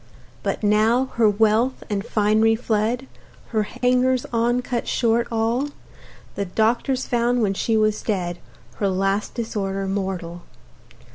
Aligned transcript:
But 0.41 0.63
now, 0.63 1.11
her 1.17 1.29
wealth 1.29 1.83
and 1.87 2.03
finery 2.03 2.55
fled, 2.55 3.05
Her 3.49 3.61
hangers 3.61 4.25
on 4.33 4.63
cut 4.63 4.87
short 4.87 5.27
all; 5.31 5.69
The 6.33 6.45
doctors 6.45 7.05
found, 7.05 7.43
when 7.43 7.53
she 7.53 7.77
was 7.77 8.01
dead 8.01 8.39
Her 8.77 8.89
last 8.89 9.35
disorder 9.35 9.85
mortal. 9.85 10.41